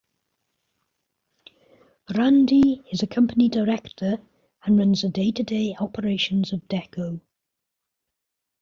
[2.09, 4.17] Randy is a company director
[4.63, 7.21] and runs the day-to-day operations of Deco.